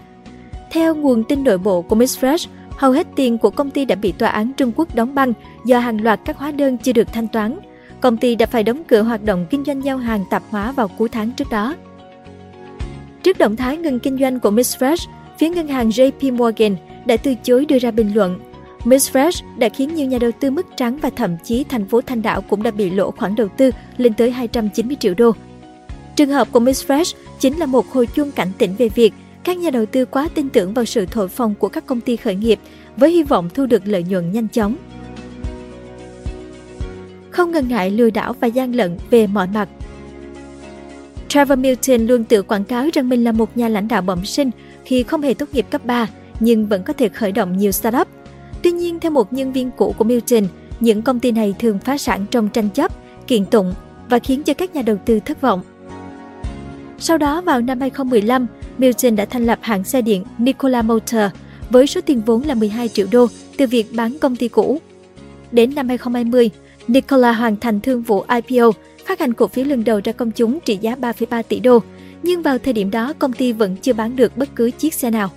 Theo 0.71 0.95
nguồn 0.95 1.23
tin 1.23 1.43
nội 1.43 1.57
bộ 1.57 1.81
của 1.81 1.95
Miss 1.95 2.23
Fresh, 2.23 2.47
hầu 2.69 2.91
hết 2.91 3.07
tiền 3.15 3.37
của 3.37 3.49
công 3.49 3.71
ty 3.71 3.85
đã 3.85 3.95
bị 3.95 4.11
tòa 4.11 4.29
án 4.29 4.51
Trung 4.57 4.71
Quốc 4.75 4.95
đóng 4.95 5.15
băng 5.15 5.33
do 5.65 5.79
hàng 5.79 6.03
loạt 6.03 6.19
các 6.25 6.37
hóa 6.37 6.51
đơn 6.51 6.77
chưa 6.77 6.93
được 6.93 7.13
thanh 7.13 7.27
toán. 7.27 7.59
Công 8.01 8.17
ty 8.17 8.35
đã 8.35 8.45
phải 8.45 8.63
đóng 8.63 8.83
cửa 8.83 9.01
hoạt 9.01 9.23
động 9.23 9.45
kinh 9.49 9.65
doanh 9.65 9.83
giao 9.83 9.97
hàng 9.97 10.25
tạp 10.29 10.43
hóa 10.49 10.71
vào 10.71 10.87
cuối 10.87 11.09
tháng 11.09 11.31
trước 11.31 11.49
đó. 11.51 11.75
Trước 13.23 13.37
động 13.37 13.55
thái 13.55 13.77
ngừng 13.77 13.99
kinh 13.99 14.17
doanh 14.17 14.39
của 14.39 14.51
Miss 14.51 14.77
Fresh, 14.77 15.07
phía 15.37 15.49
ngân 15.49 15.67
hàng 15.67 15.89
JP 15.89 16.35
Morgan 16.35 16.75
đã 17.05 17.17
từ 17.17 17.35
chối 17.43 17.65
đưa 17.65 17.79
ra 17.79 17.91
bình 17.91 18.11
luận. 18.13 18.39
Miss 18.85 19.15
Fresh 19.15 19.57
đã 19.57 19.69
khiến 19.69 19.95
nhiều 19.95 20.07
nhà 20.07 20.17
đầu 20.17 20.31
tư 20.39 20.51
mất 20.51 20.65
trắng 20.77 20.97
và 21.01 21.09
thậm 21.09 21.37
chí 21.43 21.63
thành 21.63 21.85
phố 21.85 22.01
Thanh 22.01 22.21
Đảo 22.21 22.41
cũng 22.41 22.63
đã 22.63 22.71
bị 22.71 22.89
lỗ 22.89 23.11
khoản 23.11 23.35
đầu 23.35 23.47
tư 23.57 23.71
lên 23.97 24.13
tới 24.13 24.31
290 24.31 24.97
triệu 24.99 25.13
đô. 25.17 25.31
Trường 26.19 26.29
hợp 26.29 26.47
của 26.51 26.59
Miss 26.59 26.85
Fresh 26.85 27.15
chính 27.39 27.57
là 27.57 27.65
một 27.65 27.87
hồi 27.91 28.07
chuông 28.07 28.31
cảnh 28.31 28.51
tỉnh 28.57 28.75
về 28.77 28.89
việc 28.89 29.13
các 29.43 29.57
nhà 29.57 29.69
đầu 29.69 29.85
tư 29.85 30.05
quá 30.05 30.29
tin 30.35 30.49
tưởng 30.49 30.73
vào 30.73 30.85
sự 30.85 31.05
thổi 31.05 31.27
phồng 31.27 31.55
của 31.55 31.69
các 31.69 31.85
công 31.85 32.01
ty 32.01 32.15
khởi 32.15 32.35
nghiệp 32.35 32.59
với 32.97 33.11
hy 33.11 33.23
vọng 33.23 33.49
thu 33.53 33.65
được 33.65 33.81
lợi 33.85 34.03
nhuận 34.03 34.31
nhanh 34.31 34.47
chóng. 34.47 34.75
Không 37.29 37.51
ngần 37.51 37.67
ngại 37.67 37.91
lừa 37.91 38.09
đảo 38.09 38.33
và 38.39 38.47
gian 38.47 38.75
lận 38.75 38.97
về 39.09 39.27
mọi 39.27 39.47
mặt. 39.53 39.69
Trevor 41.27 41.59
Milton 41.59 42.07
luôn 42.07 42.23
tự 42.23 42.43
quảng 42.43 42.63
cáo 42.63 42.89
rằng 42.93 43.09
mình 43.09 43.23
là 43.23 43.31
một 43.31 43.57
nhà 43.57 43.67
lãnh 43.67 43.87
đạo 43.87 44.01
bẩm 44.01 44.25
sinh 44.25 44.51
khi 44.85 45.03
không 45.03 45.21
hề 45.21 45.33
tốt 45.33 45.45
nghiệp 45.53 45.65
cấp 45.69 45.85
3, 45.85 46.07
nhưng 46.39 46.67
vẫn 46.67 46.83
có 46.83 46.93
thể 46.93 47.09
khởi 47.09 47.31
động 47.31 47.57
nhiều 47.57 47.71
startup. 47.71 48.07
Tuy 48.61 48.71
nhiên, 48.71 48.99
theo 48.99 49.11
một 49.11 49.33
nhân 49.33 49.51
viên 49.51 49.71
cũ 49.71 49.95
của 49.97 50.03
Milton, 50.03 50.43
những 50.79 51.01
công 51.01 51.19
ty 51.19 51.31
này 51.31 51.53
thường 51.59 51.79
phá 51.79 51.97
sản 51.97 52.25
trong 52.31 52.49
tranh 52.49 52.69
chấp, 52.69 52.91
kiện 53.27 53.45
tụng 53.45 53.73
và 54.09 54.19
khiến 54.19 54.43
cho 54.43 54.53
các 54.53 54.75
nhà 54.75 54.81
đầu 54.81 54.97
tư 55.05 55.19
thất 55.19 55.41
vọng. 55.41 55.61
Sau 56.99 57.17
đó 57.17 57.41
vào 57.41 57.61
năm 57.61 57.79
2015, 57.79 58.47
Milton 58.77 59.15
đã 59.15 59.25
thành 59.25 59.45
lập 59.45 59.59
hãng 59.61 59.83
xe 59.83 60.01
điện 60.01 60.23
Nikola 60.37 60.81
Motor 60.81 61.21
với 61.69 61.87
số 61.87 62.01
tiền 62.01 62.21
vốn 62.25 62.43
là 62.43 62.53
12 62.53 62.89
triệu 62.89 63.07
đô 63.11 63.27
từ 63.57 63.67
việc 63.67 63.85
bán 63.95 64.17
công 64.19 64.35
ty 64.35 64.47
cũ. 64.47 64.81
Đến 65.51 65.75
năm 65.75 65.87
2020, 65.87 66.49
Nikola 66.87 67.31
hoàn 67.31 67.55
thành 67.55 67.79
thương 67.81 68.01
vụ 68.01 68.25
IPO, 68.47 68.71
phát 69.05 69.19
hành 69.19 69.33
cổ 69.33 69.47
phiếu 69.47 69.65
lần 69.65 69.83
đầu 69.83 70.01
ra 70.03 70.11
công 70.11 70.31
chúng 70.31 70.59
trị 70.59 70.77
giá 70.81 70.95
3,3 70.95 71.43
tỷ 71.43 71.59
đô, 71.59 71.79
nhưng 72.23 72.41
vào 72.41 72.57
thời 72.57 72.73
điểm 72.73 72.91
đó 72.91 73.13
công 73.19 73.33
ty 73.33 73.51
vẫn 73.51 73.75
chưa 73.81 73.93
bán 73.93 74.15
được 74.15 74.37
bất 74.37 74.49
cứ 74.55 74.71
chiếc 74.71 74.93
xe 74.93 75.09
nào. 75.09 75.29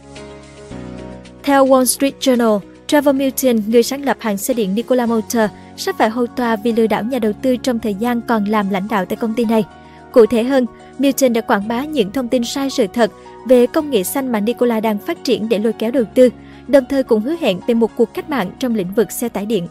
Theo 1.43 1.67
Wall 1.67 1.85
Street 1.85 2.15
Journal, 2.21 2.61
Trevor 2.87 3.17
Milton, 3.17 3.57
người 3.67 3.83
sáng 3.83 4.05
lập 4.05 4.17
hãng 4.21 4.39
xe 4.39 4.55
điện 4.55 4.75
Nikola 4.75 5.07
Motor, 5.07 5.43
sắp 5.77 5.95
phải 5.99 6.11
hầu 6.11 6.27
tòa 6.27 6.57
vì 6.57 6.73
lừa 6.73 6.87
đảo 6.87 7.03
nhà 7.03 7.19
đầu 7.19 7.33
tư 7.43 7.57
trong 7.57 7.79
thời 7.79 7.95
gian 7.95 8.21
còn 8.29 8.45
làm 8.45 8.71
lãnh 8.71 8.89
đạo 8.89 9.05
tại 9.05 9.17
công 9.17 9.35
ty 9.35 9.45
này. 9.45 9.65
Cụ 10.13 10.27
thể 10.27 10.43
hơn, 10.43 10.67
Milton 11.03 11.33
đã 11.33 11.41
quảng 11.41 11.69
bá 11.69 11.85
những 11.85 12.13
thông 12.13 12.29
tin 12.29 12.45
sai 12.45 12.71
sự 12.71 12.87
thật 12.87 13.11
về 13.47 13.67
công 13.67 13.91
nghệ 13.91 14.05
xanh 14.05 14.33
mà 14.33 14.41
Nikola 14.41 14.81
đang 14.81 14.99
phát 14.99 15.25
triển 15.25 15.49
để 15.49 15.59
lôi 15.59 15.73
kéo 15.73 15.91
đầu 15.91 16.05
tư, 16.15 16.29
đồng 16.69 16.85
thời 16.89 17.03
cũng 17.03 17.21
hứa 17.21 17.37
hẹn 17.41 17.61
về 17.67 17.75
một 17.75 17.91
cuộc 17.97 18.15
cách 18.15 18.31
mạng 18.31 18.51
trong 18.59 18.75
lĩnh 18.75 18.95
vực 18.95 19.13
xe 19.13 19.29
tải 19.29 19.47
điện. 19.47 19.67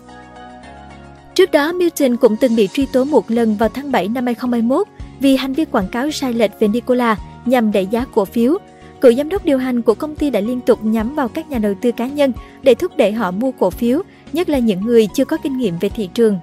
Trước 1.36 1.52
đó, 1.52 1.72
Milton 1.72 2.18
cũng 2.18 2.38
từng 2.38 2.56
bị 2.56 2.68
truy 2.68 2.86
tố 2.86 3.04
một 3.04 3.32
lần 3.32 3.56
vào 3.56 3.70
tháng 3.70 3.92
7 3.92 4.08
năm 4.08 4.26
2021 4.26 4.88
vì 5.20 5.36
hành 5.36 5.54
vi 5.54 5.66
quảng 5.66 5.88
cáo 5.88 6.12
sai 6.12 6.34
lệch 6.34 6.60
về 6.60 6.68
Nikola 6.68 7.18
nhằm 7.46 7.72
đẩy 7.72 7.86
giá 7.86 8.06
cổ 8.14 8.26
phiếu. 8.26 8.58
Cựu 9.02 9.14
giám 9.14 9.30
đốc 9.30 9.46
điều 9.46 9.58
hành 9.58 9.82
của 9.82 9.94
công 9.94 10.16
ty 10.16 10.30
đã 10.30 10.40
liên 10.40 10.62
tục 10.62 10.84
nhắm 10.84 11.16
vào 11.16 11.28
các 11.28 11.50
nhà 11.50 11.58
đầu 11.58 11.74
tư 11.82 11.92
cá 11.92 12.08
nhân 12.08 12.34
để 12.62 12.76
thúc 12.76 12.98
đẩy 12.98 13.12
họ 13.12 13.32
mua 13.32 13.52
cổ 13.52 13.70
phiếu, 13.70 14.02
nhất 14.34 14.50
là 14.50 14.60
những 14.60 14.82
người 14.82 15.08
chưa 15.14 15.26
có 15.26 15.38
kinh 15.44 15.58
nghiệm 15.58 15.78
về 15.80 15.90
thị 15.90 16.10
trường. 16.14 16.40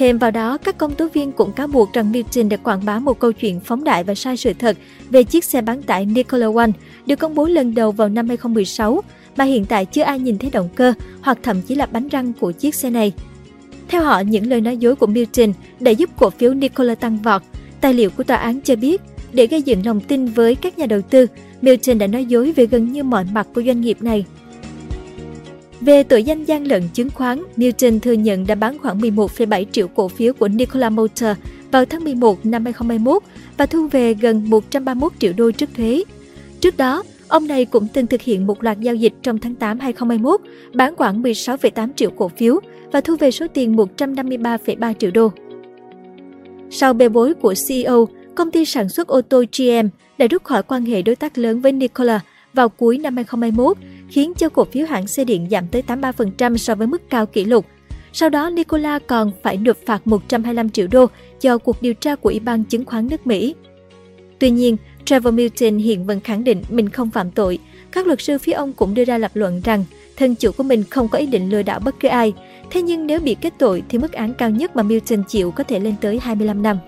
Thêm 0.00 0.18
vào 0.18 0.30
đó, 0.30 0.58
các 0.58 0.78
công 0.78 0.94
tố 0.94 1.08
viên 1.08 1.32
cũng 1.32 1.52
cáo 1.52 1.66
buộc 1.66 1.92
rằng 1.92 2.12
Milton 2.12 2.48
đã 2.48 2.56
quảng 2.56 2.84
bá 2.84 2.98
một 2.98 3.18
câu 3.18 3.32
chuyện 3.32 3.60
phóng 3.60 3.84
đại 3.84 4.04
và 4.04 4.14
sai 4.14 4.36
sự 4.36 4.52
thật 4.52 4.76
về 5.10 5.22
chiếc 5.22 5.44
xe 5.44 5.62
bán 5.62 5.82
tải 5.82 6.06
Nikola 6.06 6.46
One 6.54 6.70
được 7.06 7.18
công 7.18 7.34
bố 7.34 7.46
lần 7.46 7.74
đầu 7.74 7.92
vào 7.92 8.08
năm 8.08 8.28
2016 8.28 9.02
mà 9.36 9.44
hiện 9.44 9.64
tại 9.64 9.84
chưa 9.84 10.02
ai 10.02 10.18
nhìn 10.18 10.38
thấy 10.38 10.50
động 10.50 10.68
cơ 10.74 10.92
hoặc 11.20 11.38
thậm 11.42 11.62
chí 11.62 11.74
là 11.74 11.86
bánh 11.86 12.08
răng 12.08 12.32
của 12.40 12.52
chiếc 12.52 12.74
xe 12.74 12.90
này. 12.90 13.12
Theo 13.88 14.02
họ, 14.02 14.20
những 14.20 14.50
lời 14.50 14.60
nói 14.60 14.76
dối 14.76 14.96
của 14.96 15.06
Milton 15.06 15.52
đã 15.80 15.90
giúp 15.90 16.10
cổ 16.18 16.30
phiếu 16.30 16.54
Nikola 16.54 16.94
tăng 16.94 17.16
vọt. 17.16 17.42
Tài 17.80 17.94
liệu 17.94 18.10
của 18.10 18.22
tòa 18.22 18.36
án 18.36 18.60
cho 18.60 18.76
biết, 18.76 19.00
để 19.32 19.46
gây 19.46 19.62
dựng 19.62 19.86
lòng 19.86 20.00
tin 20.00 20.26
với 20.26 20.54
các 20.54 20.78
nhà 20.78 20.86
đầu 20.86 21.00
tư, 21.02 21.26
Milton 21.62 21.98
đã 21.98 22.06
nói 22.06 22.24
dối 22.24 22.52
về 22.52 22.66
gần 22.66 22.92
như 22.92 23.02
mọi 23.02 23.24
mặt 23.32 23.46
của 23.54 23.62
doanh 23.62 23.80
nghiệp 23.80 24.02
này. 24.02 24.24
Về 25.80 26.02
tội 26.02 26.22
danh 26.22 26.44
gian 26.44 26.66
lận 26.66 26.82
chứng 26.94 27.10
khoán, 27.10 27.42
Newton 27.56 28.00
thừa 28.00 28.12
nhận 28.12 28.46
đã 28.46 28.54
bán 28.54 28.78
khoảng 28.78 29.00
11,7 29.00 29.64
triệu 29.72 29.88
cổ 29.88 30.08
phiếu 30.08 30.32
của 30.32 30.48
Nikola 30.48 30.90
Motor 30.90 31.28
vào 31.70 31.84
tháng 31.84 32.04
11 32.04 32.46
năm 32.46 32.64
2021 32.64 33.22
và 33.56 33.66
thu 33.66 33.86
về 33.86 34.14
gần 34.14 34.50
131 34.50 35.12
triệu 35.18 35.32
đô 35.36 35.50
trước 35.50 35.70
thuế. 35.76 36.04
Trước 36.60 36.76
đó, 36.76 37.02
ông 37.28 37.46
này 37.46 37.64
cũng 37.64 37.86
từng 37.92 38.06
thực 38.06 38.22
hiện 38.22 38.46
một 38.46 38.64
loạt 38.64 38.80
giao 38.80 38.94
dịch 38.94 39.12
trong 39.22 39.38
tháng 39.38 39.54
8 39.54 39.78
2021, 39.78 40.40
bán 40.74 40.96
khoảng 40.96 41.22
16,8 41.22 41.88
triệu 41.96 42.10
cổ 42.10 42.28
phiếu 42.28 42.60
và 42.92 43.00
thu 43.00 43.16
về 43.16 43.30
số 43.30 43.46
tiền 43.54 43.76
153,3 43.76 44.94
triệu 44.94 45.10
đô. 45.10 45.32
Sau 46.70 46.92
bê 46.92 47.08
bối 47.08 47.34
của 47.34 47.54
CEO, 47.68 48.08
công 48.34 48.50
ty 48.50 48.64
sản 48.64 48.88
xuất 48.88 49.08
ô 49.08 49.22
tô 49.22 49.44
GM 49.58 49.88
đã 50.18 50.26
rút 50.26 50.44
khỏi 50.44 50.62
quan 50.62 50.84
hệ 50.84 51.02
đối 51.02 51.16
tác 51.16 51.38
lớn 51.38 51.60
với 51.60 51.72
Nikola 51.72 52.20
vào 52.54 52.68
cuối 52.68 52.98
năm 52.98 53.16
2021, 53.16 53.76
khiến 54.10 54.32
cho 54.36 54.48
cổ 54.48 54.64
phiếu 54.64 54.86
hãng 54.86 55.06
xe 55.06 55.24
điện 55.24 55.48
giảm 55.50 55.66
tới 55.68 55.82
83% 55.86 56.56
so 56.56 56.74
với 56.74 56.86
mức 56.86 57.10
cao 57.10 57.26
kỷ 57.26 57.44
lục. 57.44 57.66
Sau 58.12 58.28
đó, 58.28 58.50
Nikola 58.50 58.98
còn 58.98 59.32
phải 59.42 59.56
nộp 59.56 59.76
phạt 59.86 60.06
125 60.06 60.70
triệu 60.70 60.86
đô 60.86 61.06
cho 61.40 61.58
cuộc 61.58 61.82
điều 61.82 61.94
tra 61.94 62.16
của 62.16 62.28
Ủy 62.28 62.40
ban 62.40 62.64
chứng 62.64 62.84
khoán 62.84 63.08
nước 63.08 63.26
Mỹ. 63.26 63.54
Tuy 64.38 64.50
nhiên, 64.50 64.76
Trevor 65.04 65.34
Milton 65.34 65.78
hiện 65.78 66.06
vẫn 66.06 66.20
khẳng 66.20 66.44
định 66.44 66.62
mình 66.70 66.88
không 66.88 67.10
phạm 67.10 67.30
tội. 67.30 67.58
Các 67.92 68.06
luật 68.06 68.20
sư 68.20 68.38
phía 68.38 68.52
ông 68.52 68.72
cũng 68.72 68.94
đưa 68.94 69.04
ra 69.04 69.18
lập 69.18 69.30
luận 69.34 69.60
rằng 69.64 69.84
thân 70.16 70.34
chủ 70.34 70.50
của 70.52 70.62
mình 70.62 70.84
không 70.90 71.08
có 71.08 71.18
ý 71.18 71.26
định 71.26 71.50
lừa 71.50 71.62
đảo 71.62 71.80
bất 71.80 71.94
cứ 72.00 72.08
ai. 72.08 72.32
Thế 72.70 72.82
nhưng 72.82 73.06
nếu 73.06 73.20
bị 73.20 73.36
kết 73.40 73.54
tội 73.58 73.82
thì 73.88 73.98
mức 73.98 74.12
án 74.12 74.34
cao 74.34 74.50
nhất 74.50 74.76
mà 74.76 74.82
Milton 74.82 75.22
chịu 75.28 75.50
có 75.50 75.64
thể 75.64 75.80
lên 75.80 75.94
tới 76.00 76.18
25 76.22 76.62
năm. 76.62 76.78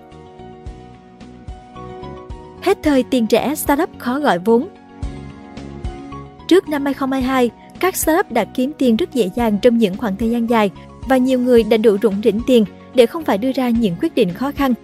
Hết 2.62 2.78
thời 2.82 3.02
tiền 3.02 3.26
trẻ, 3.26 3.54
startup 3.54 3.90
khó 3.98 4.20
gọi 4.20 4.38
vốn. 4.38 4.68
Trước 6.52 6.68
năm 6.68 6.85
2022, 6.85 7.50
các 7.80 7.97
startup 7.97 8.32
đã 8.32 8.44
kiếm 8.44 8.73
tiền 8.78 8.97
rất 8.97 9.14
dễ 9.14 9.30
dàng 9.37 9.59
trong 9.62 9.78
những 9.78 9.97
khoảng 9.97 10.16
thời 10.16 10.30
gian 10.30 10.50
dài 10.50 10.71
và 11.09 11.16
nhiều 11.16 11.38
người 11.38 11.62
đã 11.62 11.76
đủ 11.76 11.97
rủng 12.02 12.21
rỉnh 12.25 12.40
tiền 12.47 12.64
để 12.94 13.06
không 13.06 13.25
phải 13.25 13.38
đưa 13.38 13.52
ra 13.52 13.68
những 13.68 13.94
quyết 14.00 14.14
định 14.14 14.32
khó 14.32 14.52
khăn. 14.52 14.75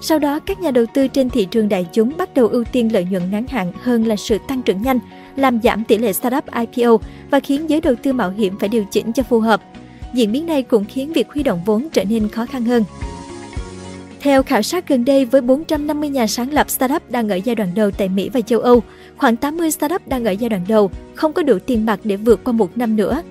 Sau 0.00 0.18
đó, 0.18 0.38
các 0.38 0.60
nhà 0.60 0.70
đầu 0.70 0.84
tư 0.94 1.08
trên 1.08 1.30
thị 1.30 1.44
trường 1.44 1.68
đại 1.68 1.86
chúng 1.92 2.12
bắt 2.16 2.34
đầu 2.34 2.48
ưu 2.48 2.64
tiên 2.64 2.92
lợi 2.92 3.06
nhuận 3.10 3.30
ngắn 3.30 3.46
hạn 3.46 3.72
hơn 3.82 4.06
là 4.06 4.16
sự 4.16 4.38
tăng 4.48 4.62
trưởng 4.62 4.82
nhanh, 4.82 4.98
làm 5.36 5.60
giảm 5.62 5.84
tỷ 5.84 5.98
lệ 5.98 6.12
startup 6.12 6.44
IPO 6.54 6.96
và 7.30 7.40
khiến 7.40 7.70
giới 7.70 7.80
đầu 7.80 7.94
tư 8.02 8.12
mạo 8.12 8.30
hiểm 8.30 8.58
phải 8.58 8.68
điều 8.68 8.84
chỉnh 8.90 9.12
cho 9.12 9.22
phù 9.22 9.40
hợp. 9.40 9.62
Diễn 10.14 10.32
biến 10.32 10.46
này 10.46 10.62
cũng 10.62 10.84
khiến 10.84 11.12
việc 11.12 11.28
huy 11.32 11.42
động 11.42 11.60
vốn 11.66 11.88
trở 11.92 12.04
nên 12.04 12.28
khó 12.28 12.46
khăn 12.46 12.64
hơn. 12.64 12.84
Theo 14.26 14.42
khảo 14.42 14.62
sát 14.62 14.88
gần 14.88 15.04
đây 15.04 15.24
với 15.24 15.40
450 15.40 16.08
nhà 16.08 16.26
sáng 16.26 16.52
lập 16.52 16.70
startup 16.70 17.10
đang 17.10 17.28
ở 17.28 17.36
giai 17.36 17.54
đoạn 17.54 17.68
đầu 17.74 17.90
tại 17.90 18.08
Mỹ 18.08 18.28
và 18.32 18.40
châu 18.40 18.60
Âu, 18.60 18.82
khoảng 19.16 19.36
80 19.36 19.70
startup 19.70 20.08
đang 20.08 20.24
ở 20.24 20.30
giai 20.30 20.48
đoạn 20.48 20.62
đầu 20.68 20.90
không 21.14 21.32
có 21.32 21.42
đủ 21.42 21.58
tiền 21.66 21.86
mặt 21.86 22.00
để 22.04 22.16
vượt 22.16 22.44
qua 22.44 22.52
một 22.52 22.78
năm 22.78 22.96
nữa. 22.96 23.22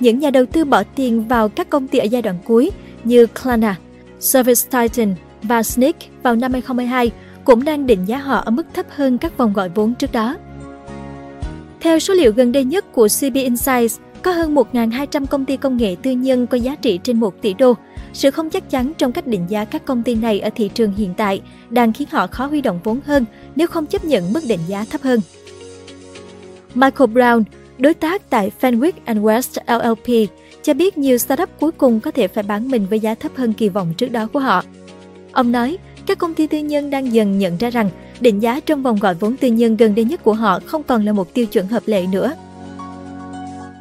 Những 0.00 0.18
nhà 0.18 0.30
đầu 0.30 0.46
tư 0.46 0.64
bỏ 0.64 0.82
tiền 0.94 1.28
vào 1.28 1.48
các 1.48 1.70
công 1.70 1.88
ty 1.88 1.98
ở 1.98 2.04
giai 2.04 2.22
đoạn 2.22 2.36
cuối 2.44 2.70
như 3.04 3.26
Klarna, 3.26 3.76
Service 4.20 4.60
Titan 4.70 5.14
và 5.42 5.62
Snake 5.62 6.06
vào 6.22 6.36
năm 6.36 6.52
2022 6.52 7.10
cũng 7.44 7.64
đang 7.64 7.86
định 7.86 8.04
giá 8.04 8.18
họ 8.18 8.36
ở 8.36 8.50
mức 8.50 8.66
thấp 8.74 8.86
hơn 8.90 9.18
các 9.18 9.36
vòng 9.36 9.52
gọi 9.52 9.68
vốn 9.68 9.94
trước 9.94 10.12
đó. 10.12 10.36
Theo 11.80 11.98
số 11.98 12.14
liệu 12.14 12.32
gần 12.32 12.52
đây 12.52 12.64
nhất 12.64 12.92
của 12.92 13.08
CB 13.20 13.34
Insights, 13.34 13.98
có 14.22 14.32
hơn 14.32 14.54
1.200 14.54 15.26
công 15.26 15.44
ty 15.44 15.56
công 15.56 15.76
nghệ 15.76 15.96
tư 16.02 16.10
nhân 16.10 16.46
có 16.46 16.56
giá 16.56 16.74
trị 16.74 17.00
trên 17.02 17.20
1 17.20 17.42
tỷ 17.42 17.54
đô. 17.54 17.74
Sự 18.12 18.30
không 18.30 18.50
chắc 18.50 18.70
chắn 18.70 18.92
trong 18.98 19.12
cách 19.12 19.26
định 19.26 19.46
giá 19.48 19.64
các 19.64 19.84
công 19.84 20.02
ty 20.02 20.14
này 20.14 20.40
ở 20.40 20.50
thị 20.50 20.70
trường 20.74 20.94
hiện 20.94 21.14
tại 21.16 21.40
đang 21.70 21.92
khiến 21.92 22.08
họ 22.10 22.26
khó 22.26 22.46
huy 22.46 22.60
động 22.60 22.80
vốn 22.84 23.00
hơn 23.06 23.24
nếu 23.56 23.66
không 23.66 23.86
chấp 23.86 24.04
nhận 24.04 24.32
mức 24.32 24.40
định 24.48 24.60
giá 24.66 24.84
thấp 24.90 25.02
hơn. 25.02 25.20
Michael 26.74 27.10
Brown, 27.10 27.42
đối 27.78 27.94
tác 27.94 28.30
tại 28.30 28.50
Fenwick 28.60 28.92
and 29.04 29.20
West 29.20 29.78
LLP, 29.78 30.30
cho 30.62 30.74
biết 30.74 30.98
nhiều 30.98 31.18
startup 31.18 31.48
cuối 31.60 31.72
cùng 31.72 32.00
có 32.00 32.10
thể 32.10 32.28
phải 32.28 32.44
bán 32.44 32.70
mình 32.70 32.86
với 32.90 33.00
giá 33.00 33.14
thấp 33.14 33.32
hơn 33.36 33.52
kỳ 33.52 33.68
vọng 33.68 33.94
trước 33.96 34.08
đó 34.08 34.28
của 34.32 34.40
họ. 34.40 34.64
Ông 35.32 35.52
nói, 35.52 35.78
các 36.06 36.18
công 36.18 36.34
ty 36.34 36.46
tư 36.46 36.58
nhân 36.58 36.90
đang 36.90 37.12
dần 37.12 37.38
nhận 37.38 37.56
ra 37.56 37.70
rằng 37.70 37.90
định 38.20 38.42
giá 38.42 38.60
trong 38.60 38.82
vòng 38.82 38.98
gọi 38.98 39.14
vốn 39.14 39.36
tư 39.36 39.48
nhân 39.48 39.76
gần 39.76 39.94
đây 39.94 40.04
nhất 40.04 40.24
của 40.24 40.34
họ 40.34 40.60
không 40.66 40.82
còn 40.82 41.04
là 41.04 41.12
một 41.12 41.34
tiêu 41.34 41.46
chuẩn 41.46 41.66
hợp 41.66 41.82
lệ 41.86 42.06
nữa. 42.12 42.32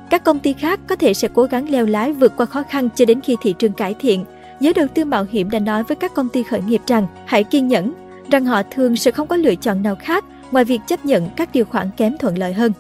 Các 0.09 0.23
công 0.23 0.39
ty 0.39 0.53
khác 0.53 0.79
có 0.87 0.95
thể 0.95 1.13
sẽ 1.13 1.27
cố 1.33 1.43
gắng 1.43 1.69
leo 1.69 1.85
lái 1.85 2.13
vượt 2.13 2.33
qua 2.37 2.45
khó 2.45 2.63
khăn 2.63 2.89
cho 2.95 3.05
đến 3.05 3.21
khi 3.21 3.35
thị 3.41 3.53
trường 3.59 3.73
cải 3.73 3.95
thiện. 3.99 4.25
Giới 4.59 4.73
đầu 4.73 4.87
tư 4.95 5.05
mạo 5.05 5.25
hiểm 5.31 5.49
đã 5.49 5.59
nói 5.59 5.83
với 5.83 5.95
các 5.95 6.13
công 6.13 6.29
ty 6.29 6.43
khởi 6.43 6.61
nghiệp 6.61 6.81
rằng 6.87 7.07
hãy 7.25 7.43
kiên 7.43 7.67
nhẫn, 7.67 7.93
rằng 8.31 8.45
họ 8.45 8.61
thường 8.71 8.95
sẽ 8.95 9.11
không 9.11 9.27
có 9.27 9.35
lựa 9.35 9.55
chọn 9.55 9.83
nào 9.83 9.95
khác 9.95 10.25
ngoài 10.51 10.65
việc 10.65 10.79
chấp 10.87 11.05
nhận 11.05 11.29
các 11.35 11.49
điều 11.53 11.65
khoản 11.65 11.89
kém 11.97 12.17
thuận 12.17 12.37
lợi 12.37 12.53
hơn. 12.53 12.71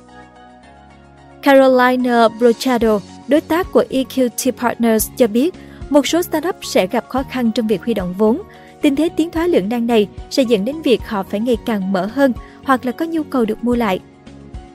Carolina 1.41 2.27
Brochado, 2.27 2.99
đối 3.27 3.41
tác 3.41 3.71
của 3.71 3.83
EQT 3.89 4.51
Partners 4.51 5.09
cho 5.17 5.27
biết, 5.27 5.55
một 5.89 6.07
số 6.07 6.21
startup 6.21 6.55
sẽ 6.61 6.87
gặp 6.87 7.05
khó 7.09 7.23
khăn 7.23 7.51
trong 7.51 7.67
việc 7.67 7.83
huy 7.85 7.93
động 7.93 8.13
vốn. 8.17 8.41
Tình 8.81 8.95
thế 8.95 9.09
tiến 9.09 9.31
thoái 9.31 9.49
lưỡng 9.49 9.69
nan 9.69 9.87
này 9.87 10.07
sẽ 10.29 10.43
dẫn 10.43 10.65
đến 10.65 10.81
việc 10.81 11.01
họ 11.07 11.23
phải 11.23 11.39
ngày 11.39 11.57
càng 11.65 11.91
mở 11.91 12.05
hơn 12.05 12.33
hoặc 12.63 12.85
là 12.85 12.91
có 12.91 13.05
nhu 13.05 13.23
cầu 13.23 13.45
được 13.45 13.63
mua 13.63 13.75
lại. 13.75 13.99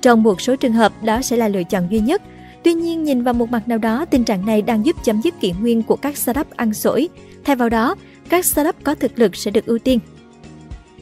Trong 0.02 0.22
một 0.22 0.40
số 0.40 0.56
trường 0.56 0.72
hợp, 0.72 0.92
đó 1.02 1.22
sẽ 1.22 1.36
là 1.36 1.48
lựa 1.48 1.62
chọn 1.62 1.86
duy 1.90 2.00
nhất. 2.00 2.22
Tuy 2.64 2.74
nhiên, 2.74 3.04
nhìn 3.04 3.22
vào 3.22 3.34
một 3.34 3.50
mặt 3.50 3.68
nào 3.68 3.78
đó, 3.78 4.04
tình 4.04 4.24
trạng 4.24 4.46
này 4.46 4.62
đang 4.62 4.86
giúp 4.86 4.96
chấm 5.04 5.20
dứt 5.20 5.40
kỷ 5.40 5.52
nguyên 5.60 5.82
của 5.82 5.96
các 5.96 6.16
startup 6.16 6.50
ăn 6.50 6.74
sổi. 6.74 7.08
Thay 7.44 7.56
vào 7.56 7.68
đó, 7.68 7.94
các 8.28 8.44
startup 8.44 8.76
có 8.84 8.94
thực 8.94 9.18
lực 9.18 9.36
sẽ 9.36 9.50
được 9.50 9.66
ưu 9.66 9.78
tiên. 9.78 9.98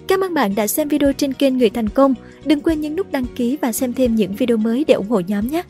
Cảm 0.09 0.25
ơn 0.25 0.35
bạn 0.35 0.55
đã 0.55 0.67
xem 0.67 0.89
video 0.89 1.13
trên 1.13 1.33
kênh 1.33 1.59
Người 1.59 1.71
Thành 1.71 1.89
Công. 1.89 2.15
Đừng 2.45 2.61
quên 2.61 2.81
nhấn 2.81 2.97
nút 2.97 3.13
đăng 3.13 3.25
ký 3.37 3.59
và 3.61 3.73
xem 3.73 3.93
thêm 3.93 4.15
những 4.15 4.35
video 4.35 4.57
mới 4.57 4.85
để 4.89 4.95
ủng 4.95 5.09
hộ 5.09 5.21
nhóm 5.21 5.49
nhé! 5.49 5.63